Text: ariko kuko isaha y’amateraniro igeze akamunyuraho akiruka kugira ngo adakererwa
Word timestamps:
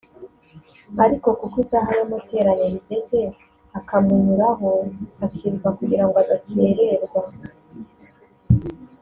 ariko 1.03 1.27
kuko 1.39 1.55
isaha 1.63 1.89
y’amateraniro 1.97 2.75
igeze 2.81 3.19
akamunyuraho 3.79 4.69
akiruka 5.25 5.67
kugira 5.77 6.03
ngo 6.05 6.15
adakererwa 6.23 7.21